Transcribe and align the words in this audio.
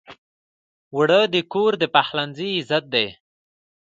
اوړه 0.93 1.19
د 1.33 1.35
کور 1.51 1.71
د 1.81 1.83
پخلنځي 1.95 2.49
عزت 2.59 2.83
دی 2.93 3.07